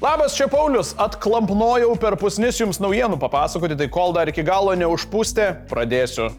Labas, 0.00 0.32
čia 0.32 0.46
Paulius, 0.48 0.94
atklampnojau 0.96 1.92
per 2.00 2.14
pusnis 2.16 2.56
jums 2.56 2.78
naujienų 2.80 3.18
papasakoti, 3.20 3.76
tai 3.76 3.90
kol 3.92 4.14
dar 4.16 4.32
iki 4.32 4.40
galo 4.48 4.72
neužpūstė, 4.72 5.50
pradėsiu. 5.68 6.30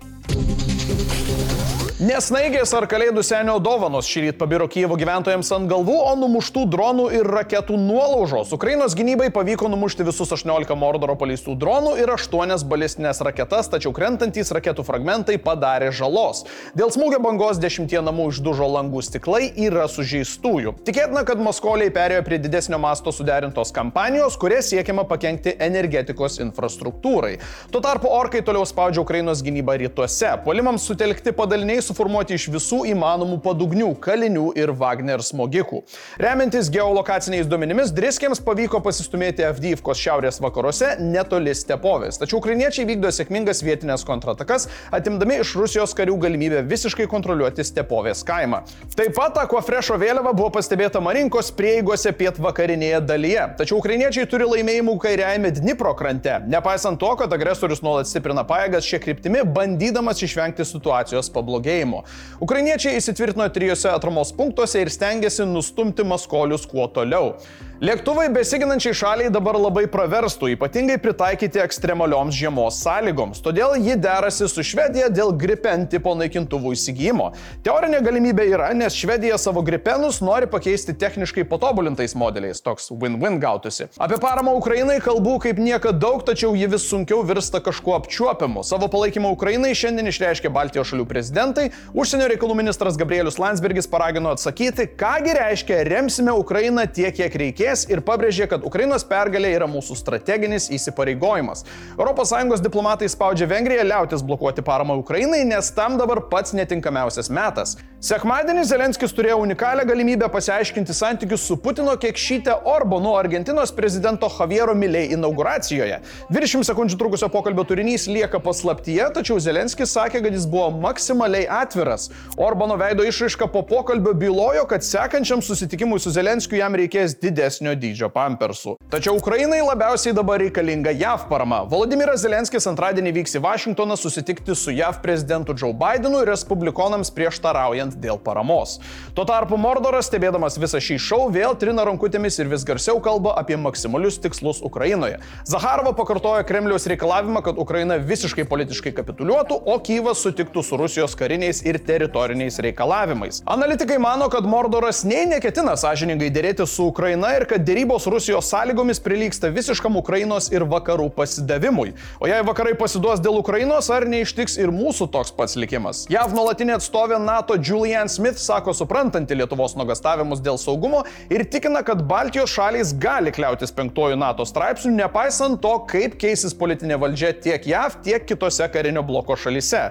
Nesnaigės 2.01 2.71
ar 2.73 2.87
kalėdų 2.89 3.21
senio 3.21 3.59
dovanos 3.61 4.07
šį 4.09 4.21
rytą 4.23 4.39
pabiro 4.41 4.65
Kievo 4.65 4.95
gyventojams 4.97 5.51
ant 5.53 5.67
galvų, 5.69 5.99
o 6.01 6.13
numuštų 6.17 6.63
dronų 6.73 7.03
ir 7.13 7.27
raketų 7.29 7.75
nuolaužos. 7.77 8.49
Ukrainos 8.55 8.95
gynybai 8.97 9.27
pavyko 9.29 9.67
numušti 9.69 10.07
visus 10.07 10.33
18 10.33 10.73
Mordoro 10.81 11.13
paleistų 11.19 11.53
dronų 11.61 11.91
ir 12.01 12.09
8 12.09 12.65
balistinės 12.71 13.21
raketas, 13.21 13.69
tačiau 13.69 13.91
krentantys 13.93 14.49
raketų 14.49 14.81
fragmentai 14.87 15.35
padarė 15.43 15.91
žalos. 15.93 16.41
Dėl 16.73 16.89
smūgio 16.89 17.19
bangos 17.21 17.61
dešimtie 17.61 18.01
namų 18.01 18.31
išdužo 18.31 18.71
langų 18.79 19.05
stiklai 19.05 19.51
yra 19.67 19.85
sužeistųjų. 19.85 20.73
Tikėtina, 20.89 21.21
kad 21.29 21.37
Maskoliai 21.37 21.93
perėjo 21.93 22.25
prie 22.25 22.41
didesnio 22.41 22.81
masto 22.81 23.13
suderintos 23.13 23.69
kampanijos, 23.77 24.39
kuria 24.41 24.63
siekiama 24.65 25.05
pakengti 25.05 25.53
energetikos 25.69 26.41
infrastruktūrai. 26.41 27.37
Tuo 27.69 27.85
tarpu 27.85 28.09
orkai 28.09 28.41
toliau 28.41 28.65
spaudžia 28.65 29.05
Ukrainos 29.05 29.45
gynybą 29.45 29.77
rytuose. 29.85 30.33
Puolimams 30.49 30.89
sutelkti 30.89 31.37
padaliniai 31.37 31.90
suformuoti 31.91 32.37
iš 32.37 32.47
visų 32.53 32.81
įmanomų 32.93 33.41
padugnių, 33.43 33.91
kalinių 34.01 34.51
ir 34.59 34.71
Wagner 34.79 35.21
smogikų. 35.25 35.81
Remiantis 36.21 36.69
geolokaciniais 36.71 37.49
duomenimis, 37.51 37.91
Driskiams 37.95 38.39
pavyko 38.43 38.79
pasistumėti 38.83 39.43
Avdyvkos 39.47 39.99
šiaurės 39.99 40.39
vakaruose 40.43 40.95
netoli 41.03 41.53
Stepovės. 41.57 42.19
Tačiau 42.21 42.39
ukrainiečiai 42.39 42.87
vykdo 42.87 43.11
sėkmingas 43.11 43.63
vietinės 43.65 44.05
kontratakas, 44.07 44.69
atimdami 44.95 45.41
iš 45.43 45.53
Rusijos 45.59 45.95
karių 45.97 46.15
galimybę 46.23 46.63
visiškai 46.69 47.09
kontroliuoti 47.11 47.65
Stepovės 47.67 48.23
kaimą. 48.27 48.63
Taip 48.95 49.15
pat 49.17 49.41
Aquafrešo 49.43 49.99
vėliava 49.99 50.33
buvo 50.37 50.51
pastebėta 50.55 51.01
Marinkos 51.03 51.51
prieigose 51.57 52.13
pietvakarinėje 52.15 53.03
dalyje. 53.09 53.47
Tačiau 53.59 53.81
ukrainiečiai 53.81 54.29
turi 54.31 54.47
laimėjimų 54.47 54.95
kairiajame 55.01 55.51
Dnipro 55.59 55.93
krante, 55.97 56.39
nepaisant 56.51 57.01
to, 57.01 57.11
kad 57.19 57.33
agresorius 57.35 57.83
nuolat 57.83 58.09
stiprina 58.09 58.45
pajėgas 58.47 58.87
šia 58.87 59.01
kryptimi, 59.03 59.43
bandydamas 59.57 60.21
išvengti 60.23 60.65
situacijos 60.67 61.31
pablogėjimo 61.33 61.80
laimėjimo. 61.81 62.03
Ukrainiečiai 62.41 62.97
įsitvirtino 62.99 63.47
trijose 63.53 63.89
atramos 63.89 64.33
punktuose 64.33 64.81
ir 64.81 64.89
stengiasi 64.89 65.45
nustumti 65.45 66.03
maskolius 66.03 66.65
kuo 66.67 66.87
toliau. 66.87 67.35
Lėktuvai 67.81 68.27
besiginančiai 68.29 68.93
šaliai 68.93 69.29
dabar 69.33 69.57
labai 69.57 69.87
praverstų, 69.89 70.51
ypatingai 70.53 70.99
pritaikyti 71.01 71.57
ekstremalioms 71.63 72.35
žiemos 72.37 72.75
sąlygoms, 72.83 73.39
todėl 73.41 73.71
ji 73.81 73.95
derasi 73.97 74.45
su 74.45 74.61
Švedija 74.61 75.07
dėl 75.09 75.31
Gripen 75.33 75.87
tipo 75.89 76.13
naikintuvų 76.13 76.75
įsigijimo. 76.75 77.31
Teorinė 77.65 78.03
galimybė 78.05 78.45
yra, 78.51 78.67
nes 78.77 78.93
Švedija 78.93 79.39
savo 79.41 79.63
Gripenus 79.65 80.19
nori 80.21 80.45
pakeisti 80.45 80.93
techniškai 80.93 81.47
patobulintais 81.49 82.13
modeliais, 82.13 82.61
toks 82.61 82.91
win-win 82.93 83.39
gautųsi. 83.41 83.89
Apie 83.97 84.21
paramą 84.21 84.53
Ukrainai 84.59 84.99
kalbų 85.01 85.39
kaip 85.47 85.57
niekada 85.57 85.97
daug, 86.05 86.21
tačiau 86.29 86.53
ji 86.53 86.69
vis 86.75 86.85
sunkiau 86.85 87.25
virsta 87.25 87.63
kažkuo 87.65 87.97
apčiuopiamu. 87.97 88.61
Savo 88.61 88.91
palaikymą 88.93 89.33
Ukrainai 89.33 89.73
šiandien 89.73 90.11
išreiškė 90.13 90.53
Baltijos 90.53 90.93
šalių 90.93 91.07
prezidentai, 91.09 91.71
užsienio 91.97 92.29
reikalų 92.35 92.61
ministras 92.61 93.01
Gabrielius 93.01 93.41
Landsbergis 93.41 93.89
paragino 93.89 94.37
atsakyti, 94.37 94.85
kągi 95.01 95.33
reiškia 95.41 95.81
remsime 95.89 96.37
Ukrainą 96.45 96.85
tiek, 96.85 97.17
kiek 97.17 97.41
reikės 97.47 97.70
reikės 97.71 97.87
ir 97.89 98.01
pabrėžė, 98.03 98.47
kad 98.49 98.65
Ukrainos 98.65 99.03
pergalė 99.07 99.53
yra 99.55 99.67
mūsų 99.67 99.95
strateginis 99.95 100.69
įsipareigojimas. 100.71 101.63
ES 101.97 102.61
diplomatai 102.61 103.07
spaudžia 103.09 103.47
Vengriją 103.47 103.83
liautis 103.83 104.21
blokuoti 104.21 104.61
paramą 104.61 104.97
Ukrainai, 104.99 105.45
nes 105.45 105.71
tam 105.71 105.97
dabar 105.97 106.21
pats 106.29 106.53
netinkamiausias 106.53 107.29
metas. 107.29 107.77
Sekmadienį 108.01 108.63
Zelenskis 108.65 109.13
turėjo 109.13 109.37
unikalią 109.43 109.85
galimybę 109.85 110.27
pasiaiškinti 110.33 110.93
santykius 110.93 111.43
su 111.45 111.57
Putino 111.61 111.93
kiekšytę 112.01 112.55
Orbanu 112.65 113.13
Argentinos 113.15 113.71
prezidento 113.71 114.27
Javiero 114.39 114.73
Milei 114.73 115.11
inauguracijoje. 115.13 115.99
20 116.33 116.65
sekundžių 116.65 116.97
trukusio 116.97 117.29
pokalbio 117.29 117.63
turinys 117.69 118.07
lieka 118.09 118.41
paslaptyje, 118.41 119.05
tačiau 119.13 119.37
Zelenskis 119.37 119.93
sakė, 119.93 120.23
kad 120.25 120.33
jis 120.33 120.47
buvo 120.49 120.71
maksimaliai 120.81 121.45
atviras. 121.61 122.09
Orbano 122.41 122.79
veido 122.81 123.05
išraiška 123.05 123.47
po 123.53 123.61
pokalbio 123.69 124.15
bylojo, 124.17 124.65
kad 124.65 124.81
sekančiam 124.81 125.45
susitikimui 125.45 126.01
su 126.01 126.09
Zelenskiu 126.09 126.57
jam 126.57 126.73
reikės 126.81 127.13
didesnio 127.21 127.60
didesnio 127.61 127.75
dydžio 127.75 128.09
pampersų. 128.09 128.77
Tačiau 128.91 129.17
Ukrainai 129.17 129.61
labiausiai 129.61 130.13
dabar 130.15 130.39
reikalinga 130.41 130.91
JAV 130.91 131.27
parama. 131.29 131.63
Volodimiras 131.69 132.21
Zelenskis 132.21 132.67
antradienį 132.67 133.13
vyks 133.21 133.37
į 133.37 133.41
Vašingtoną 133.45 133.97
susitikti 133.97 134.55
su 134.55 134.71
JAV 134.71 135.01
prezidentu 135.01 135.53
Joe 135.53 135.73
Bidenu 135.73 136.21
ir 136.23 136.31
respublikonams 136.31 137.11
prieštaraujant 137.13 137.95
dėl 138.01 138.19
paramos. 138.19 138.79
Tuo 139.15 139.25
tarpu 139.25 139.57
Mordoras, 139.57 140.09
stebėdamas 140.09 140.57
visą 140.59 140.81
šį 140.81 140.97
šou, 140.99 141.21
vėl 141.31 141.55
trina 141.55 141.85
rankutėmis 141.85 142.39
ir 142.39 142.49
vis 142.49 142.65
garsiau 142.65 142.99
kalba 143.01 143.35
apie 143.37 143.57
maksimalius 143.57 144.19
tikslus 144.21 144.61
Ukrainoje. 144.61 145.19
Zaharova 145.45 145.93
pakartojo 145.97 146.43
Kremliaus 146.47 146.87
reikalavimą, 146.89 147.43
kad 147.45 147.61
Ukraina 147.61 147.99
visiškai 148.01 148.47
politiškai 148.49 148.95
kapituliuotų, 148.97 149.61
o 149.65 149.77
Kyivas 149.81 150.23
sutiktų 150.25 150.63
su 150.65 150.79
Rusijos 150.81 151.15
kariniais 151.19 151.61
ir 151.65 151.79
teritoriniais 151.79 152.59
reikalavimais. 152.63 153.43
Analitikai 153.45 153.99
mano, 154.01 154.29
kad 154.33 154.47
Mordoras 154.49 155.03
nei 155.07 155.27
neketina 155.29 155.77
sąžiningai 155.79 156.31
dėrėti 156.33 156.65
su 156.67 156.89
Ukraina 156.89 157.35
ir 157.37 157.40
kad 157.49 157.63
dėrybos 157.65 158.07
Rusijos 158.11 158.49
sąlygomis 158.51 159.01
prilyksta 159.03 159.49
visiškam 159.53 159.95
Ukrainos 159.99 160.49
ir 160.53 160.65
vakarų 160.69 161.07
pasidavimui. 161.15 161.93
O 162.21 162.29
jei 162.29 162.41
vakarai 162.45 162.73
pasiduos 162.79 163.21
dėl 163.23 163.39
Ukrainos, 163.39 163.89
ar 163.93 164.05
neištiks 164.09 164.57
ir 164.61 164.73
mūsų 164.75 165.09
toks 165.13 165.33
pats 165.35 165.57
likimas? 165.59 166.03
JAV 166.11 166.35
nuolatinė 166.37 166.77
atstovė 166.77 167.19
NATO 167.21 167.57
Julian 167.57 168.11
Smith 168.11 168.39
sako 168.41 168.75
suprantanti 168.77 169.37
Lietuvos 169.37 169.75
nuogastavimus 169.79 170.43
dėl 170.45 170.59
saugumo 170.61 171.03
ir 171.33 171.45
tikina, 171.49 171.83
kad 171.87 172.05
Baltijos 172.07 172.53
šalys 172.53 172.95
gali 173.01 173.33
kliautis 173.35 173.73
penktojų 173.75 174.19
NATO 174.21 174.47
straipsnių, 174.47 174.93
nepaisant 175.01 175.61
to, 175.63 175.75
kaip 175.91 176.17
keisis 176.21 176.55
politinė 176.57 177.01
valdžia 177.01 177.33
tiek 177.37 177.67
JAV, 177.73 178.01
tiek 178.05 178.25
kitose 178.29 178.69
karinio 178.73 179.05
bloko 179.07 179.37
šalyse. 179.39 179.89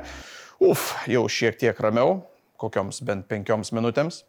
Uf, 0.60 0.90
jau 1.08 1.24
šiek 1.30 1.56
tiek 1.60 1.78
ramiau, 1.80 2.20
kokioms 2.60 3.00
bent 3.06 3.24
penkioms 3.30 3.72
minutėms. 3.72 4.24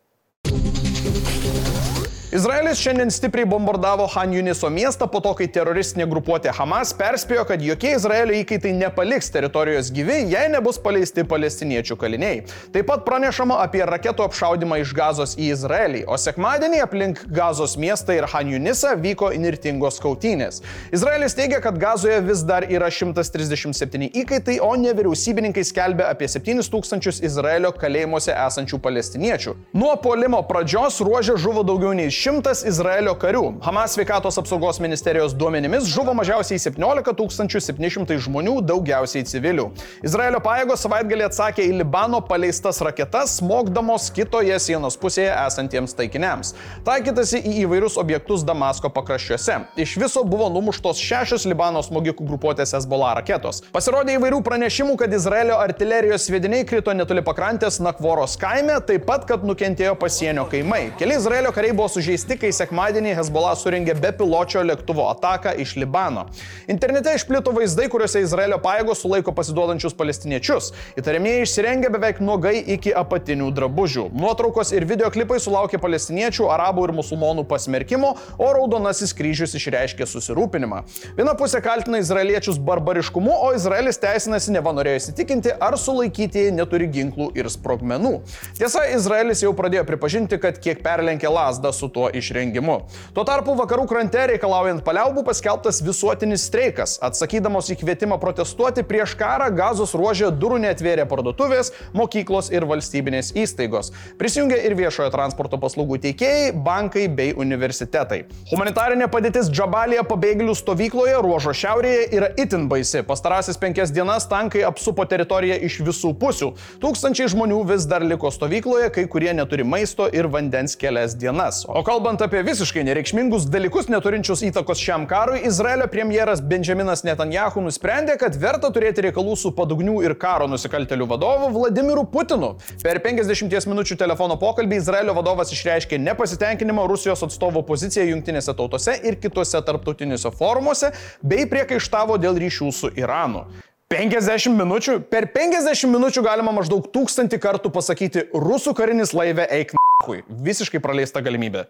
Izraelis 2.32 2.80
šiandien 2.80 3.10
stipriai 3.12 3.46
bombardavo 3.46 4.06
Han 4.08 4.34
Juniso 4.34 4.70
miestą 4.70 5.04
po 5.12 5.20
to, 5.20 5.34
kai 5.36 5.50
teroristinė 5.52 6.06
grupuotė 6.08 6.54
Hamas 6.56 6.94
perspėjo, 6.96 7.42
kad 7.50 7.60
jokie 7.60 7.90
Izraelio 7.98 8.38
įkaitai 8.40 8.70
nepaliks 8.78 9.28
teritorijos 9.34 9.90
gyvi, 9.92 10.22
jei 10.32 10.48
nebus 10.54 10.80
paleisti 10.80 11.26
palestiniečių 11.28 11.98
kaliniai. 12.00 12.46
Taip 12.72 12.88
pat 12.88 13.04
pranešama 13.04 13.58
apie 13.60 13.82
raketų 13.84 14.24
apšaudimą 14.30 14.78
iš 14.80 14.94
Gazos 14.96 15.34
į 15.36 15.50
Izraelį, 15.58 16.06
o 16.08 16.16
sekmadienį 16.16 16.80
aplink 16.86 17.20
Gazos 17.36 17.74
miestą 17.76 18.16
ir 18.16 18.30
Han 18.32 18.54
Junisą 18.56 18.94
vyko 19.04 19.34
inirtingos 19.36 20.00
kautynės. 20.00 20.62
Izraelis 20.96 21.36
teigia, 21.36 21.60
kad 21.60 21.82
Gazoje 21.84 22.22
vis 22.30 22.46
dar 22.48 22.64
yra 22.72 22.88
137 22.88 24.08
įkaitai, 24.24 24.56
o 24.64 24.72
nevyriausybininkai 24.86 25.68
skelbia 25.68 26.08
apie 26.16 26.32
7000 26.32 27.20
Izraelio 27.28 27.76
kalėjimuose 27.76 28.32
esančių 28.32 28.80
palestiniečių. 28.88 29.58
Nuo 29.84 29.94
polimo 30.00 30.40
pradžios 30.48 31.04
ruožė 31.04 31.36
žuvo 31.36 31.68
daugiau 31.68 31.92
nei 31.92 32.21
šimtas 32.22 32.62
Izraelio 32.68 33.14
karių. 33.18 33.42
Hamas 33.66 33.96
sveikatos 33.96 34.38
apsaugos 34.38 34.78
ministerijos 34.84 35.34
duomenimis 35.34 35.88
žuvo 35.90 36.14
mažiausiai 36.14 36.60
17 36.62 37.58
700 37.66 38.18
žmonių, 38.22 38.60
daugiausiai 38.68 39.26
civilių. 39.26 39.70
Izraelio 40.06 40.42
pajėgos 40.44 40.84
savaitgalį 40.86 41.26
atsakė 41.26 41.66
į 41.66 41.80
Libano 41.80 42.20
paleistas 42.28 42.82
raketas, 42.86 43.40
smogdamos 43.40 44.10
kitoje 44.14 44.60
sienos 44.62 44.98
pusėje 45.02 45.32
esantiems 45.34 45.96
taikiniams. 45.98 46.54
Taikytasi 46.86 47.42
į 47.42 47.56
įvairius 47.64 47.98
objektus 48.02 48.46
Damasko 48.46 48.92
pakraščiuose. 48.94 49.58
Iš 49.82 49.96
viso 50.04 50.24
buvo 50.28 50.52
numuštos 50.54 51.02
šešios 51.02 51.48
Libano 51.50 51.82
smogikų 51.86 52.28
grupuotės 52.30 52.76
Hezbollah 52.78 53.16
raketos. 53.22 53.64
Pasirodė 53.74 54.20
įvairių 54.20 54.44
pranešimų, 54.46 55.00
kad 55.02 55.18
Izraelio 55.18 55.58
artilerijos 55.64 56.30
sviediniai 56.30 56.68
krito 56.70 56.94
netoli 56.94 57.26
pakrantės 57.26 57.82
Nakvoros 57.82 58.38
kaime, 58.42 58.78
taip 58.86 59.10
pat, 59.10 59.26
kad 59.30 59.48
nukentėjo 59.48 59.98
pasienio 59.98 60.46
kaimai. 60.52 60.84
Keli 61.02 61.18
Izraelio 61.18 61.56
kariai 61.56 61.74
buvo 61.74 61.90
sužeisti 61.90 62.11
sužeisti, 62.12 62.36
kai 62.40 62.52
sekmadienį 62.52 63.14
Hezbollah 63.16 63.54
suringė 63.56 63.96
bepiločio 64.02 64.62
lėktuvo 64.66 65.06
ataką 65.12 65.54
iš 65.62 65.76
Libano. 65.80 66.26
Internete 66.68 67.14
išplito 67.16 67.54
vaizdai, 67.56 67.88
kuriuose 67.92 68.22
Izraelio 68.22 68.58
pajėgos 68.60 69.02
sulaiko 69.02 69.32
pasiduodančius 69.32 69.96
palestiniečius. 69.96 70.72
Įtariamieji 71.00 71.46
išsirengė 71.46 71.92
beveik 71.94 72.20
nuogai 72.20 72.58
iki 72.76 72.92
apatinių 72.92 73.52
drabužių. 73.56 74.10
Nuotraukos 74.12 74.74
ir 74.76 74.86
videoklipai 74.90 75.40
sulaukė 75.40 75.80
palestiniečių, 75.80 76.50
arabų 76.52 76.90
ir 76.90 76.96
musulmonų 77.00 77.46
pasmerkimo, 77.48 78.16
o 78.38 78.52
Raudonasis 78.58 79.16
kryžius 79.16 79.56
išreiškė 79.56 80.08
susirūpinimą. 80.10 80.84
Viena 81.16 81.36
pusė 81.40 81.64
kaltina 81.64 82.02
izraeliečius 82.04 82.60
barbariškumu, 82.60 83.32
o 83.32 83.54
Izraelis 83.56 84.02
teisinasi 84.02 84.56
neva 84.58 84.76
norėjo 84.76 85.00
įsitikinti, 85.06 85.56
ar 85.56 85.80
sulaikytieji 85.80 86.52
neturi 86.58 86.92
ginklų 86.92 87.32
ir 87.40 87.48
sprogmenų. 87.52 88.18
Tiesa, 88.60 88.84
Izraelis 88.98 89.46
jau 89.46 89.56
pradėjo 89.56 89.88
pripažinti, 89.88 90.42
kad 90.42 90.60
kiek 90.62 90.84
perlenkė 90.84 91.32
lasdą 91.32 91.72
su 91.76 91.88
tuo 91.92 92.01
tuo 92.02 92.10
išrengimu. 92.14 92.80
Tuo 93.14 93.24
tarpu 93.28 93.54
vakarų 93.60 93.86
krante 93.90 94.22
reikalaujant 94.34 94.82
paliaubų 94.86 95.22
paskelbtas 95.28 95.82
visuotinis 95.86 96.48
streikas. 96.50 96.98
Atsakydamos 97.06 97.70
į 97.70 97.78
kvietimą 97.82 98.18
protestuoti 98.22 98.82
prieš 98.88 99.14
karą, 99.20 99.52
gazos 99.54 99.94
ruožė 99.98 100.32
durų 100.34 100.58
netvėrė 100.64 101.06
parduotuvės, 101.10 101.70
mokyklos 101.94 102.50
ir 102.54 102.66
valstybinės 102.70 103.34
įstaigos. 103.38 103.92
Prisijungė 104.18 104.58
ir 104.66 104.76
viešojo 104.80 105.12
transporto 105.14 105.60
paslaugų 105.62 106.00
teikėjai, 106.08 106.56
bankai 106.66 107.06
bei 107.06 107.36
universitetai. 107.38 108.24
Humanitarinė 108.50 109.10
padėtis 109.12 109.52
Džabalėje 109.54 110.08
pabėgėlių 110.10 110.58
stovykloje 110.58 111.22
ruožo 111.22 111.54
šiaurėje 111.54 112.08
yra 112.18 112.32
itin 112.42 112.66
baisi. 112.72 113.04
Pastarasis 113.06 113.62
penkias 113.62 113.94
dienas 113.94 114.26
tankai 114.32 114.66
apsupo 114.66 115.06
teritoriją 115.06 115.60
iš 115.70 115.82
visų 115.86 116.16
pusių. 116.18 116.52
Tūkstančiai 116.82 117.30
žmonių 117.36 117.62
vis 117.76 117.86
dar 117.90 118.06
liko 118.08 118.32
stovykloje, 118.34 118.90
kai 118.96 119.06
kurie 119.12 119.36
neturi 119.38 119.68
maisto 119.68 120.10
ir 120.10 120.32
vandens 120.32 120.78
kelias 120.80 121.14
dienas. 121.20 121.62
O 121.70 121.84
kalbant 121.92 122.22
apie 122.24 122.40
visiškai 122.48 122.86
nereikšmingus 122.88 123.50
dalykus 123.52 123.90
neturinčius 123.92 124.46
įtakos 124.48 124.80
šiam 124.80 125.04
karui, 125.10 125.42
Izraelio 125.48 125.90
premjeras 125.92 126.40
Benjaminas 126.40 127.02
Netanjahu 127.04 127.60
nusprendė, 127.66 128.14
kad 128.22 128.38
verta 128.40 128.70
turėti 128.72 129.04
reikalų 129.04 129.34
su 129.36 129.52
padugnių 129.58 129.98
ir 130.06 130.16
karo 130.22 130.48
nusikaltelių 130.48 131.10
vadovu 131.10 131.50
Vladimiru 131.58 132.06
Putinu. 132.14 132.54
Per 132.80 133.02
50 133.04 133.68
minučių 133.68 133.98
telefono 134.00 134.38
pokalbį 134.40 134.80
Izraelio 134.80 135.18
vadovas 135.18 135.52
išreiškė 135.52 136.00
nepasitenkinimą 136.06 136.88
Rusijos 136.94 137.26
atstovo 137.28 137.66
poziciją 137.68 138.08
jungtinėse 138.14 138.56
tautose 138.56 138.96
ir 139.04 139.20
kitose 139.20 139.60
tarptautinėse 139.60 140.32
forumuose, 140.38 140.94
bei 141.20 141.44
priekaištavo 141.44 142.16
dėl 142.24 142.40
ryšių 142.40 142.72
su 142.78 142.94
Iranu. 142.96 143.44
50 143.92 144.56
minučių? 144.56 145.02
Per 145.12 145.28
50 145.36 145.92
minučių 145.92 146.24
galima 146.24 146.56
maždaug 146.56 146.88
tūkstantį 146.96 147.44
kartų 147.44 147.76
pasakyti 147.76 148.30
rusų 148.32 148.78
karinis 148.80 149.12
laivė 149.12 149.52
eik. 149.60 149.81
Visiškai 150.28 150.82
praleista 150.84 151.22
galimybė. 151.24 151.66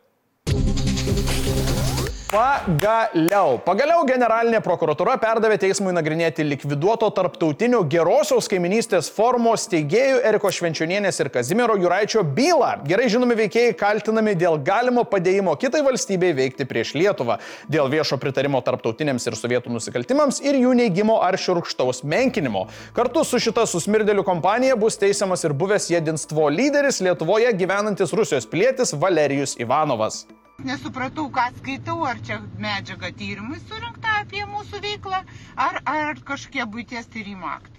Pagaliau. 2.31 3.57
Pagaliau 3.59 4.05
generalinė 4.07 4.61
prokuratura 4.63 5.17
perdavė 5.19 5.57
teismui 5.59 5.91
nagrinėti 5.91 6.45
likviduoto 6.47 7.09
tarptautinio 7.11 7.81
gerosios 7.91 8.47
kaiminystės 8.47 9.09
forumo 9.11 9.51
steigėjų 9.59 10.21
Eriko 10.29 10.47
Švenčionienės 10.55 11.19
ir 11.19 11.27
Kazimiero 11.33 11.75
Juraičio 11.75 12.23
bylą. 12.23 12.71
Gerai 12.87 13.09
žinomi 13.11 13.35
veikėjai 13.35 13.75
kaltinami 13.75 14.37
dėl 14.39 14.55
galimo 14.63 15.03
padėjimo 15.11 15.57
kitai 15.59 15.83
valstybei 15.83 16.31
veikti 16.37 16.63
prieš 16.69 16.95
Lietuvą, 16.95 17.41
dėl 17.67 17.91
viešo 17.91 18.15
pritarimo 18.21 18.63
tarptautiniams 18.63 19.27
ir 19.27 19.35
sovietų 19.35 19.75
nusikaltimams 19.75 20.39
ir 20.39 20.55
jų 20.63 20.71
neigimo 20.85 21.19
ar 21.19 21.35
širkštaus 21.35 22.05
menkinimo. 22.07 22.69
Kartu 22.95 23.27
su 23.27 23.43
šita 23.43 23.67
susmirdėlių 23.67 24.23
kompanija 24.23 24.79
bus 24.79 24.95
teisiamas 25.03 25.43
ir 25.43 25.51
buvęs 25.51 25.91
jedinstvo 25.97 26.47
lyderis 26.47 27.03
Lietuvoje 27.03 27.51
gyvenantis 27.59 28.15
Rusijos 28.15 28.47
pilietis 28.47 28.95
Valerijus 28.95 29.59
Ivanovas. 29.59 30.23
Nesupratau, 30.69 31.25
ką 31.33 31.45
skaitau, 31.57 32.03
ar 32.05 32.19
čia 32.27 32.35
medžiaga 32.65 33.09
tyrimui 33.21 33.57
surinkta 33.65 34.11
apie 34.21 34.43
mūsų 34.51 34.81
veiklą, 34.85 35.21
ar, 35.67 35.79
ar 35.95 36.21
kažkokie 36.31 36.67
būties 36.75 37.09
tyrimo 37.15 37.49
aktai. 37.49 37.70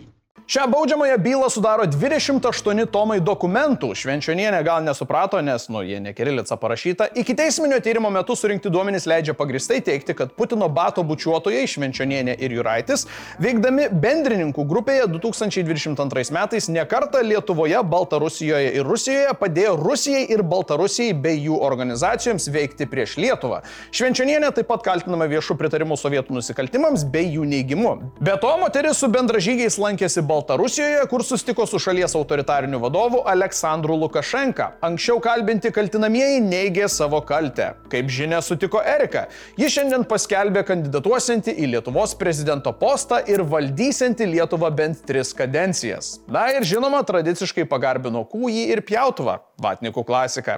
Šią 0.46 0.70
baudžiamąją 0.70 1.18
bylą 1.18 1.50
sudaro 1.50 1.86
28 1.86 2.86
tomai 2.90 3.20
dokumentų. 3.22 3.92
Švenčionienė 3.94 4.64
gal 4.66 4.82
nesuprato, 4.82 5.38
nes, 5.40 5.68
nu, 5.70 5.84
jie 5.86 6.00
ne 6.02 6.10
kirilica 6.14 6.56
parašyta. 6.58 7.06
Iki 7.14 7.36
teisminio 7.38 7.78
tyrimo 7.80 8.10
metu 8.10 8.34
surinkti 8.36 8.70
duomenys 8.70 9.06
leidžia 9.06 9.36
pagristai 9.38 9.78
teikti, 9.80 10.16
kad 10.18 10.32
Putino 10.34 10.66
bato 10.68 11.04
bučiuotojai 11.06 11.62
Švenčionienė 11.70 12.34
ir 12.42 12.56
Juraitis, 12.56 13.06
veikdami 13.38 13.86
bendrininkų 14.02 14.64
grupėje 14.66 15.06
2022 15.12 16.34
metais 16.34 16.68
nekarta 16.68 17.22
Lietuvoje, 17.22 17.78
Baltarusijoje 17.94 18.74
ir 18.80 18.90
Rusijoje 18.90 19.38
padėjo 19.38 19.76
Rusijai 19.78 20.24
ir 20.26 20.42
Baltarusijai 20.42 21.14
bei 21.14 21.38
jų 21.38 21.60
organizacijoms 21.62 22.48
veikti 22.50 22.90
prieš 22.90 23.14
Lietuvą. 23.22 23.62
Švenčionienė 23.94 24.50
taip 24.58 24.66
pat 24.74 24.82
kaltinama 24.90 25.30
viešų 25.30 25.56
pritarimų 25.62 26.00
sovietų 26.02 26.40
nusikaltimams 26.40 27.06
bei 27.14 27.30
jų 27.30 27.46
neigimu. 27.46 27.96
Be 28.18 28.34
to, 28.42 28.52
moteris 28.58 28.98
su 28.98 29.12
bendražygiais 29.12 29.78
lankėsi 29.78 30.18
Baltarusijoje 30.18 30.31
Baltarusijoje, 30.32 31.06
kur 31.10 31.24
sustiko 31.24 31.66
su 31.66 31.78
šalies 31.78 32.14
autoritariniu 32.14 32.78
vadovu 32.80 33.18
Aleksandru 33.26 33.96
Lukašenka. 34.00 34.70
Anksčiau 34.80 35.20
kalbinti 35.20 35.68
kaltinamieji 35.74 36.40
neigė 36.40 36.88
savo 36.88 37.20
kaltę. 37.28 37.66
Kaip 37.92 38.08
žinia, 38.08 38.40
sutiko 38.40 38.80
Erika. 38.94 39.26
Ji 39.60 39.68
šiandien 39.74 40.06
paskelbė 40.08 40.62
kandidatuosianti 40.70 41.52
į 41.52 41.68
Lietuvos 41.74 42.16
prezidento 42.16 42.72
postą 42.80 43.20
ir 43.28 43.44
valdysianti 43.44 44.30
Lietuvą 44.30 44.72
bent 44.72 45.04
tris 45.08 45.34
kadencijas. 45.36 46.14
Na 46.32 46.46
ir 46.56 46.64
žinoma, 46.64 47.04
tradiciškai 47.04 47.68
pagarbino 47.68 48.24
kūjį 48.32 48.70
ir 48.72 48.86
pjautuvą. 48.88 49.42
Vatnikų 49.62 50.02
klasika. 50.08 50.56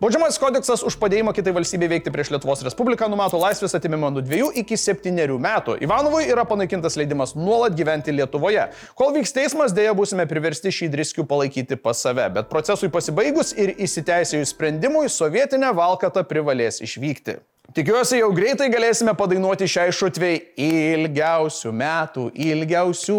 Baudžiamas 0.00 0.38
kodeksas 0.40 0.84
už 0.86 0.94
padėjimą 1.02 1.34
kitai 1.36 1.52
valstybei 1.56 1.90
veikti 1.90 2.12
prieš 2.14 2.30
Lietuvos 2.32 2.62
Respubliką 2.64 3.10
numato 3.12 3.40
laisvės 3.42 3.74
atimimą 3.76 4.12
nuo 4.14 4.22
2 4.24 4.54
iki 4.62 4.78
7 4.80 5.34
metų. 5.42 5.76
Ivanovui 5.84 6.24
yra 6.30 6.46
panaikintas 6.48 6.96
leidimas 6.96 7.34
nuolat 7.36 7.76
gyventi 7.76 8.14
Lietuvoje. 8.16 8.70
Kol 8.96 9.15
vyks 9.16 9.34
teismas, 9.34 9.74
dėja 9.76 9.94
būsime 9.96 10.26
priversti 10.28 10.72
šį 10.74 10.90
driskių 10.92 11.24
palaikyti 11.28 11.78
pas 11.80 11.98
save, 12.04 12.26
bet 12.34 12.50
procesui 12.52 12.90
pasibaigus 12.92 13.54
ir 13.56 13.72
įsiteisėjus 13.86 14.52
sprendimui, 14.54 15.08
sovietinė 15.12 15.72
valkata 15.76 16.24
privalės 16.28 16.82
išvykti. 16.84 17.38
Tikiuosi, 17.76 18.20
jau 18.20 18.30
greitai 18.36 18.68
galėsime 18.72 19.16
padainuoti 19.18 19.66
šiai 19.68 19.94
šutvei 19.94 20.36
ilgiausių 20.68 21.72
metų, 21.74 22.28
ilgiausių, 22.52 23.18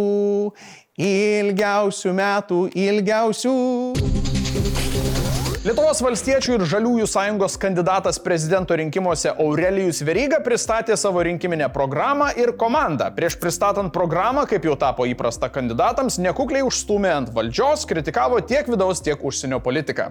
ilgiausių 1.09 2.15
metų, 2.21 2.63
ilgiausių. 2.88 3.57
Lietuvos 5.67 5.99
valstiečių 5.99 6.53
ir 6.53 6.61
žaliųjų 6.71 7.05
sąjungos 7.11 7.57
kandidatas 7.59 8.21
prezidento 8.23 8.75
rinkimuose 8.79 9.33
Aurelijus 9.33 9.97
Veryga 10.07 10.37
pristatė 10.39 10.95
savo 10.95 11.19
rinkiminę 11.27 11.67
programą 11.75 12.29
ir 12.39 12.53
komandą. 12.55 13.09
Prieš 13.17 13.35
pristatant 13.41 13.91
programą, 13.91 14.45
kaip 14.47 14.63
jau 14.63 14.77
tapo 14.79 15.03
įprasta 15.09 15.49
kandidatams, 15.51 16.21
nekukliai 16.23 16.63
užstumė 16.63 17.11
ant 17.11 17.33
valdžios, 17.35 17.83
kritikavo 17.89 18.39
tiek 18.47 18.69
vidaus, 18.71 19.01
tiek 19.03 19.19
užsienio 19.19 19.59
politiką. 19.65 20.05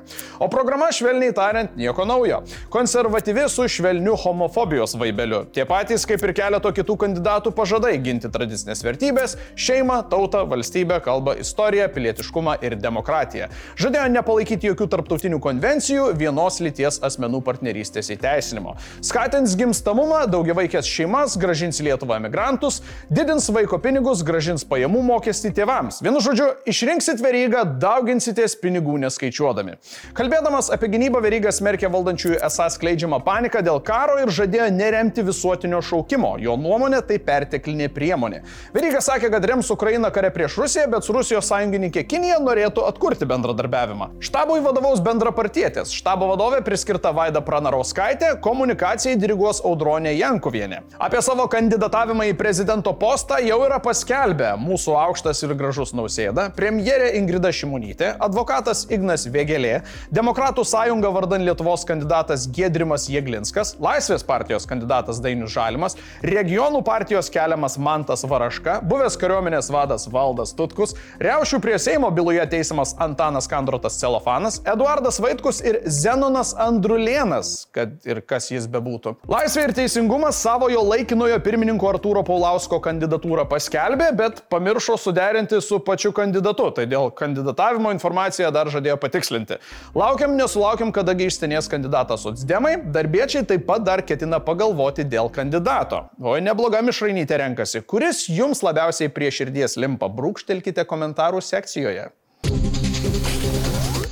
O 0.44 0.50
programa, 0.52 0.90
švelniai 0.92 1.32
tariant, 1.38 1.72
nieko 1.80 2.04
naujo. 2.04 2.42
Konservatyvi 2.76 3.46
su 3.48 3.64
švelniu 3.78 4.18
homofobijos 4.26 4.98
vaibeliu. 5.00 5.46
Tie 5.56 5.64
patys, 5.64 6.04
kaip 6.04 6.20
ir 6.28 6.34
keleto 6.36 6.74
kitų 6.82 6.98
kandidatų 7.06 7.54
pažadai 7.56 7.94
ginti 8.04 8.28
tradicinės 8.28 8.84
vertybės- 8.84 9.38
šeimą, 9.68 10.02
tautą, 10.12 10.44
valstybę, 10.52 11.00
kalbą, 11.00 11.38
istoriją, 11.40 11.88
pilietiškumą 11.96 12.60
ir 12.60 12.76
demokratiją. 12.76 13.48
Žadėjo 13.80 14.12
nepalaikyti 14.20 14.74
jokių 14.74 14.92
tarptautinių 14.98 15.44
konvencijų 15.46 16.10
vienos 16.19 16.58
lyties 16.62 16.98
asmenų 17.06 17.40
partnerystės 17.46 18.10
įteisinimo. 18.16 18.75
Skatins 19.04 19.54
gimstamumą, 19.58 20.25
daugiavaikės 20.31 20.88
šeimas, 20.90 21.37
gražins 21.40 21.78
Lietuvą 21.84 22.19
emigrantus, 22.20 22.81
didins 23.12 23.46
vaiko 23.54 23.78
pinigus, 23.82 24.25
gražins 24.26 24.66
pajamų 24.66 25.04
mokestį 25.06 25.52
tėvams. 25.60 26.00
Vienu 26.02 26.22
žodžiu, 26.25 26.48
išrinksit 26.69 27.22
verygą, 27.22 27.62
dauginsitės 27.82 28.56
pinigų 28.58 28.98
neskaičiuodami. 29.04 29.76
Kalbėdamas 30.16 30.70
apie 30.75 30.90
gynybą, 30.93 31.22
veryga 31.25 31.52
smerkė 31.54 31.90
valdančiųjų 31.92 32.40
esą 32.46 32.66
skleidžiamą 32.75 33.20
paniką 33.26 33.62
dėl 33.66 33.81
karo 33.87 34.19
ir 34.22 34.32
žadėjo 34.34 34.69
neremti 34.75 35.25
visuotinio 35.26 35.82
šaukimo. 35.84 36.34
Jo 36.42 36.56
nuomonė 36.60 37.02
tai 37.06 37.20
perteklinė 37.23 37.88
priemonė. 37.94 38.42
Veryga 38.75 39.02
sakė, 39.04 39.30
kad 39.35 39.47
rems 39.47 39.70
Ukrainą 39.75 40.11
kare 40.14 40.32
prieš 40.35 40.59
Rusiją, 40.62 40.88
bet 40.90 41.06
su 41.06 41.14
Rusijos 41.16 41.47
sąjungininkė 41.50 42.06
Kinija 42.09 42.40
norėtų 42.42 42.85
atkurti 42.88 43.28
bendradarbiavimą. 43.28 44.16
Štabui 44.25 44.59
vadovaus 44.64 45.02
bendra 45.04 45.25
partietės. 45.35 45.92
Štabo 45.97 46.28
vadovė 46.33 46.61
priskirta 46.66 47.12
Vaida 47.16 47.40
Pranarauskaitė, 47.45 48.35
komunikacijai 48.45 49.16
diriguos 49.18 49.62
Audronė 49.64 50.12
Jankovienė. 50.16 50.83
Apie 51.02 51.23
savo 51.25 51.47
kandidatavimą 51.50 52.28
į 52.30 52.37
prezidento 52.38 52.92
postą 52.97 53.38
jau 53.45 53.59
yra 53.66 53.78
paskelbę 53.83 54.52
mūsų 54.61 54.97
aukštas 55.00 55.42
ir 55.47 55.54
gražus 55.59 55.95
nausėda, 55.97 56.49
premjerė 56.56 57.12
Ingrida 57.18 57.52
Šimonytė, 57.54 58.12
advokatas 58.23 58.85
Ignas 58.92 59.26
Vėgelė, 59.30 59.80
Demokratų 60.14 60.64
sąjunga 60.66 61.11
vardan 61.14 61.45
Lietuvos 61.47 61.87
kandidatas 61.88 62.47
Gedrimas 62.52 63.09
Jėglinskas, 63.11 63.75
Laisvės 63.83 64.25
partijos 64.26 64.66
kandidatas 64.68 65.21
Dainius 65.25 65.54
Žalimas, 65.56 65.99
regionų 66.25 66.83
partijos 66.87 67.30
keliamas 67.33 67.78
Mantas 67.78 68.25
Varaška, 68.28 68.80
buvęs 68.87 69.18
kariuomenės 69.21 69.71
vadas 69.73 70.06
Valdas 70.12 70.54
Tutkus, 70.56 70.97
Riaušių 71.23 71.61
prie 71.64 71.78
Seimo 71.83 72.11
byloje 72.14 72.45
teisiamas 72.52 72.95
Antanas 73.02 73.49
Kandrotas 73.50 73.99
Celofanas, 74.00 74.61
Eduardas 74.66 75.15
Vaitkus 75.23 75.58
ir 75.64 75.78
Zenonas 75.90 76.52
Andrulėnas, 76.61 77.66
kad 77.75 77.94
ir 78.08 78.20
kas 78.26 78.49
jis 78.52 78.66
bebūtų. 78.70 79.14
Laisvė 79.30 79.66
ir 79.68 79.73
teisingumas 79.76 80.38
savojo 80.42 80.82
laikinojo 80.87 81.38
pirmininko 81.44 81.88
Artūro 81.92 82.23
Paulausko 82.26 82.78
kandidatūrą 82.85 83.46
paskelbė, 83.50 84.11
bet 84.18 84.42
pamiršo 84.52 84.99
suderinti 85.00 85.61
su 85.64 85.78
pačiu 85.85 86.12
kandidatu, 86.16 86.68
tai 86.76 86.87
dėl 86.90 87.11
kandidatavimo 87.16 87.92
informaciją 87.94 88.50
dar 88.54 88.70
žadėjo 88.73 88.99
patikslinti. 89.02 89.61
Laukiam, 89.96 90.37
nesulaukiam, 90.38 90.92
kadagi 90.94 91.30
išstenės 91.30 91.70
kandidatas 91.73 92.26
Otsdemai, 92.28 92.76
darbiečiai 92.94 93.46
taip 93.49 93.66
pat 93.68 93.87
dar 93.87 94.04
ketina 94.06 94.42
pagalvoti 94.42 95.06
dėl 95.06 95.32
kandidato. 95.32 96.06
O 96.20 96.37
nebloga 96.42 96.82
mišrainytė 96.87 97.40
renkasi, 97.44 97.85
kuris 97.87 98.26
jums 98.32 98.64
labiausiai 98.66 99.12
prie 99.12 99.32
širdies 99.32 99.78
limpa, 99.80 100.11
brūkštelkite 100.12 100.87
komentarų 100.88 101.42
sekcijoje. 101.44 102.11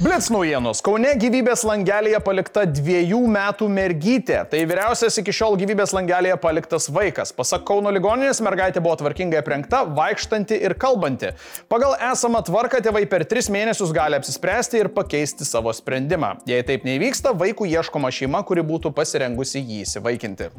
Blitz 0.05 0.27
naujienos. 0.29 0.83
Kaune 0.85 1.15
gyvybės 1.17 1.63
langelėje 1.65 2.19
palikta 2.21 2.67
dviejų 2.69 3.23
metų 3.33 3.71
mergytė. 3.73 4.43
Tai 4.51 4.59
vyriausias 4.69 5.17
iki 5.23 5.33
šiol 5.33 5.55
gyvybės 5.63 5.95
langelėje 5.97 6.35
paliktas 6.43 6.91
vaikas. 6.93 7.31
Pasak 7.33 7.65
Kauno 7.65 7.89
ligoninės, 7.95 8.43
mergaitė 8.45 8.83
buvo 8.85 8.99
tvarkingai 9.01 9.41
aprengta, 9.41 9.81
vaikštanti 9.97 10.59
ir 10.69 10.75
kalbanti. 10.77 11.31
Pagal 11.73 11.97
esamą 12.11 12.43
tvarką 12.45 12.83
tėvai 12.85 13.07
per 13.09 13.25
tris 13.31 13.49
mėnesius 13.49 13.95
gali 13.97 14.19
apsispręsti 14.19 14.83
ir 14.83 14.91
pakeisti 14.93 15.49
savo 15.49 15.73
sprendimą. 15.73 16.35
Jei 16.53 16.67
taip 16.69 16.85
nevyksta, 16.85 17.33
vaikų 17.33 17.71
ieškoma 17.73 18.13
šeima, 18.13 18.45
kuri 18.45 18.67
būtų 18.75 18.93
pasirengusi 18.93 19.65
jį 19.65 19.87
įsivaikinti. 19.87 20.51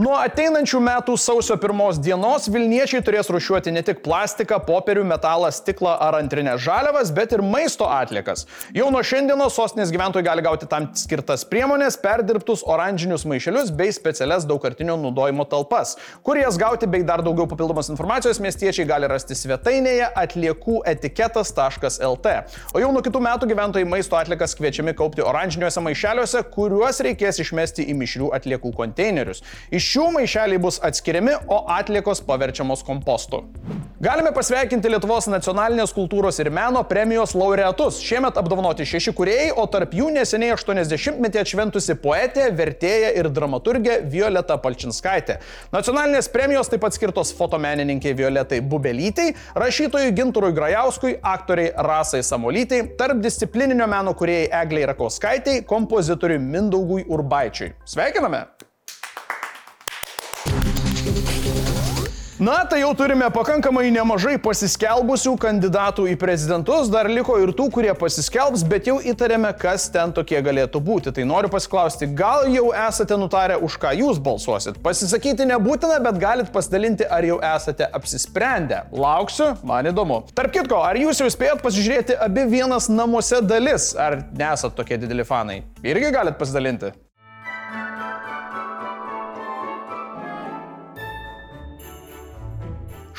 Nuo 0.00 0.14
ateinančių 0.16 0.78
metų 0.80 1.12
sausio 1.20 1.58
pirmos 1.60 1.98
dienos 2.00 2.46
Vilniečiai 2.48 3.02
turės 3.04 3.28
rušiuoti 3.28 3.68
ne 3.74 3.82
tik 3.84 3.98
plastiką, 4.00 4.56
popierių, 4.64 5.02
metalą, 5.04 5.50
stiklą 5.52 5.92
ar 6.00 6.16
antrinės 6.16 6.62
žaliavas, 6.64 7.12
bet 7.12 7.36
ir 7.36 7.42
maisto 7.44 7.84
atliekas. 7.84 8.46
Jau 8.72 8.88
nuo 8.94 9.02
šiandienos 9.04 9.52
sostinės 9.58 9.92
gyventojai 9.92 10.24
gali 10.24 10.40
gauti 10.46 10.64
tam 10.70 10.86
skirtas 10.96 11.44
priemonės, 11.50 11.98
perdirbtus 12.00 12.62
oranžinius 12.64 13.26
maišelius 13.28 13.68
bei 13.76 13.92
specialias 13.92 14.48
daugkartinio 14.48 14.96
naudojimo 15.02 15.44
talpas. 15.50 15.98
Kur 16.24 16.40
jas 16.40 16.56
gauti 16.56 16.88
bei 16.88 17.04
dar 17.04 17.20
daugiau 17.26 17.44
papildomos 17.50 17.92
informacijos 17.92 18.40
miestiečiai 18.40 18.88
gali 18.88 19.04
rasti 19.12 19.36
svetainėje 19.36 20.08
atliekų-etiketas.lt. 20.24 22.26
O 22.72 22.80
jau 22.80 22.90
nuo 22.96 23.04
kitų 23.04 23.20
metų 23.28 23.44
gyventojai 23.52 23.92
maisto 23.92 24.16
atliekas 24.16 24.56
kviečiami 24.56 24.96
kaupti 24.96 25.20
oranžiniuose 25.28 25.84
maišeliuose, 25.90 26.40
kuriuos 26.56 27.04
reikės 27.04 27.44
išmesti 27.44 27.84
į 27.84 28.00
mišrių 28.00 28.32
atliekų 28.40 28.72
konteinerius. 28.80 29.44
Iš 29.68 29.89
šių 29.90 30.10
maišeliai 30.14 30.62
bus 30.62 30.78
atskiriami, 30.86 31.36
o 31.50 31.64
atliekos 31.78 32.22
paverčiamos 32.26 32.84
kompostu. 32.86 33.44
Galime 34.00 34.30
pasveikinti 34.32 34.88
Lietuvos 34.88 35.26
nacionalinės 35.28 35.90
kultūros 35.92 36.38
ir 36.40 36.48
meno 36.56 36.80
premijos 36.88 37.34
laureatus. 37.36 37.98
Šiemet 38.00 38.38
apdovanoti 38.40 38.86
šeši 38.88 39.12
kuriejai, 39.12 39.50
o 39.60 39.66
tarp 39.68 39.92
jų 39.92 40.06
neseniai 40.14 40.54
80-metį 40.54 41.42
atšventusi 41.42 41.98
poetė, 42.00 42.46
vertėja 42.56 43.10
ir 43.20 43.28
dramaturgė 43.28 43.98
Violeta 44.14 44.56
Palčinskaitė. 44.62 45.36
Nacionalinės 45.74 46.30
premijos 46.32 46.72
taip 46.72 46.80
pat 46.86 46.96
skirtos 46.96 47.34
fotomenininkiai 47.36 48.16
Violetai 48.16 48.62
Bubelytei, 48.64 49.34
rašytojui 49.60 50.16
Ginturui 50.16 50.54
Grajauskui, 50.56 51.18
aktoriai 51.34 51.74
Rasai 51.90 52.22
Samolytei, 52.24 52.86
tarp 52.96 53.20
disciplininio 53.20 53.90
meno 53.90 54.16
kuriejai 54.16 54.48
Egliai 54.62 54.88
Rakauskaitai, 54.94 55.60
kompozitoriui 55.68 56.40
Mindaugui 56.40 57.04
Urbaičiui. 57.04 57.74
Sveikiname! 57.84 58.46
Na, 62.40 62.64
tai 62.64 62.78
jau 62.80 62.94
turime 62.96 63.26
pakankamai 63.28 63.90
nemažai 63.92 64.38
pasiskelbusių 64.40 65.34
kandidatų 65.42 66.06
į 66.08 66.14
prezidentus, 66.16 66.88
dar 66.88 67.04
liko 67.12 67.34
ir 67.36 67.50
tų, 67.52 67.66
kurie 67.74 67.90
pasiskelbs, 67.92 68.62
bet 68.64 68.88
jau 68.88 68.94
įtarėme, 69.12 69.50
kas 69.60 69.84
ten 69.92 70.14
tokie 70.16 70.40
galėtų 70.46 70.80
būti. 70.86 71.12
Tai 71.12 71.26
noriu 71.28 71.50
pasiklausti, 71.52 72.08
gal 72.16 72.48
jau 72.48 72.70
esate 72.72 73.18
nutarę, 73.20 73.58
už 73.60 73.76
ką 73.82 73.92
jūs 73.98 74.22
balsuosit? 74.24 74.80
Pasisakyti 74.80 75.44
nebūtina, 75.50 75.98
bet 76.00 76.22
galit 76.22 76.48
pasidalinti, 76.54 77.04
ar 77.04 77.28
jau 77.28 77.36
esate 77.50 77.90
apsisprendę. 78.00 78.86
Lauksiu, 78.88 79.50
man 79.60 79.92
įdomu. 79.92 80.22
Tarp 80.32 80.56
kitko, 80.56 80.80
ar 80.80 80.96
jūs 80.96 81.20
jau 81.20 81.28
spėjot 81.36 81.60
pasižiūrėti 81.60 82.16
abi 82.24 82.48
vienas 82.56 82.88
namuose 82.88 83.44
dalis, 83.44 83.92
ar 84.00 84.22
nesat 84.32 84.80
tokie 84.80 84.96
dideli 85.04 85.28
fanai? 85.28 85.60
Irgi 85.84 86.16
galit 86.16 86.40
pasidalinti. 86.40 86.94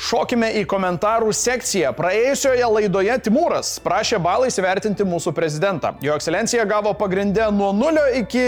Šokime 0.02 0.48
į 0.58 0.64
komentarų 0.66 1.30
sekciją. 1.36 1.92
Praėjusioje 1.94 2.66
laidoje 2.66 3.18
Timūras 3.28 3.76
prašė 3.84 4.18
balais 4.22 4.58
įvertinti 4.58 5.06
mūsų 5.06 5.30
prezidentą. 5.36 5.92
Jo 6.02 6.16
ekscelencija 6.18 6.64
gavo 6.66 6.90
pagrindę 6.98 7.46
nuo 7.54 7.70
0 7.76 8.08
iki 8.24 8.42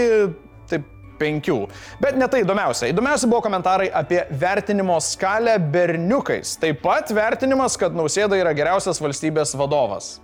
taip 0.67 0.89
penkių. 1.21 1.61
Bet 2.03 2.19
ne 2.19 2.27
tai 2.27 2.43
įdomiausia. 2.43 2.91
Įdomiausia 2.91 3.31
buvo 3.31 3.45
komentarai 3.47 3.87
apie 3.87 4.25
vertinimo 4.35 4.99
skalę 4.99 5.55
berniukais. 5.71 6.57
Taip 6.59 6.83
pat 6.83 7.15
vertinimas, 7.15 7.79
kad 7.79 7.95
Nausėda 7.95 8.35
yra 8.41 8.51
geriausias 8.57 8.99
valstybės 8.99 9.55
vadovas. 9.55 10.17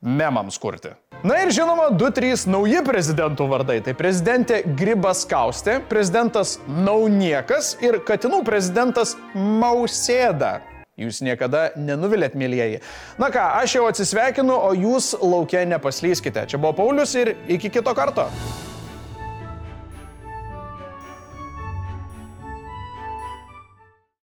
Memams 0.00 0.56
kurti. 0.58 0.94
Na 1.20 1.42
ir 1.44 1.50
žinoma, 1.52 1.90
2-3 2.00 2.46
nauji 2.48 2.80
prezidentų 2.86 3.44
vardai. 3.50 3.80
Tai 3.84 3.92
prezidentė 3.98 4.62
Gribas 4.64 5.26
Kaustė, 5.28 5.76
prezidentas 5.90 6.54
Nauniekas 6.64 7.74
ir 7.84 7.98
Katinų 8.08 8.40
prezidentas 8.46 9.12
Mausėda. 9.36 10.62
Jūs 11.00 11.20
niekada 11.24 11.70
nenuvilėt, 11.80 12.32
mėlyjeji. 12.36 12.80
Na 13.20 13.28
ką, 13.32 13.44
aš 13.60 13.76
jau 13.76 13.84
atsisveikinu, 13.88 14.52
o 14.52 14.72
jūs 14.76 15.12
laukia 15.20 15.66
nepaslyskite. 15.68 16.48
Čia 16.48 16.60
buvo 16.60 16.74
Paulius 16.80 17.12
ir 17.20 17.34
iki 17.48 17.72
kito 17.72 17.92
karto. 17.96 18.28